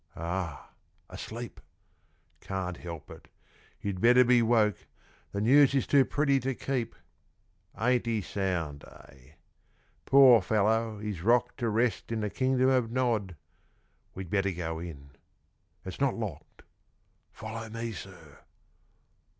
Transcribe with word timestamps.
Ah! 0.15 0.71
asleep. 1.11 1.59
Can't 2.39 2.77
help 2.77 3.11
it 3.11 3.27
you'd 3.79 4.01
better 4.01 4.23
be 4.23 4.41
woke; 4.41 4.87
The 5.31 5.41
news 5.41 5.75
is 5.75 5.85
too 5.85 6.05
pretty 6.05 6.39
to 6.39 6.55
keep. 6.55 6.95
Ain't 7.79 8.07
he 8.07 8.19
sound, 8.23 8.83
eh? 8.85 9.33
Poor 10.05 10.41
fellow, 10.41 10.97
he's 10.97 11.21
rocked 11.21 11.57
To 11.59 11.69
rest 11.69 12.11
in 12.11 12.21
the 12.21 12.31
Kingdom 12.31 12.69
of 12.69 12.89
Nod. 12.89 13.35
We'd 14.15 14.31
better 14.31 14.49
go 14.51 14.79
in. 14.79 15.11
It's 15.85 16.01
not 16.01 16.15
locked. 16.17 16.63
Follow 17.31 17.69
me, 17.69 17.91
sir. 17.91 18.39